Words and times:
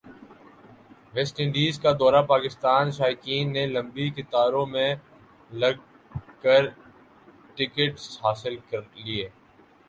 waste 1.13 1.35
Indies 1.39 1.79
کا 1.79 1.91
دورہ 1.99 2.21
پاکستان 2.27 2.91
شائقین 2.91 3.51
نے 3.53 3.65
لمبی 3.67 4.09
قطاروں 4.15 4.65
میں 4.67 4.89
لگ 5.53 5.75
کر 6.41 6.67
ٹکٹس 7.55 8.09
حاصل 8.23 8.55
کرلئے 8.69 9.29